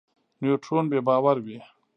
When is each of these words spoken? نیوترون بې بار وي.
نیوترون 0.41 0.85
بې 0.91 0.99
بار 1.07 1.37
وي. 1.45 1.57